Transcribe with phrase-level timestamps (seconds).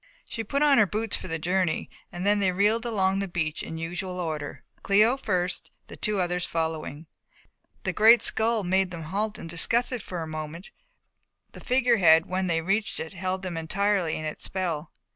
[0.25, 3.61] She put on her boots for the journey and then they reeled along the beach
[3.61, 7.05] in the usual order, Cléo first, the two others following;
[7.83, 10.71] the great skull made them halt and discuss it for a moment
[11.51, 14.91] but the figure head when they reached it held them entirely in its spell.